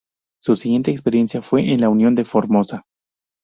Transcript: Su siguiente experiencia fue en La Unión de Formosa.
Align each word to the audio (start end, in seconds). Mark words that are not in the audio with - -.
Su 0.41 0.55
siguiente 0.55 0.89
experiencia 0.89 1.43
fue 1.43 1.71
en 1.71 1.79
La 1.81 1.89
Unión 1.89 2.15
de 2.15 2.25
Formosa. 2.25 2.87